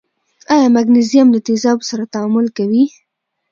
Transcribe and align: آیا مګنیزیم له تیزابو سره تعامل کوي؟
آیا 0.53 0.67
مګنیزیم 0.75 1.27
له 1.31 1.39
تیزابو 1.47 1.87
سره 1.89 2.11
تعامل 2.13 2.45
کوي؟ 2.57 2.83